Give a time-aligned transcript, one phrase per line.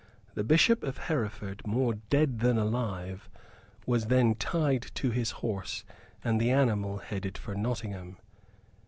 [0.33, 3.29] The Bishop of Hereford, more dead than alive,
[3.85, 5.83] was then tied to his horse
[6.23, 8.17] and the animal headed for Nottingham.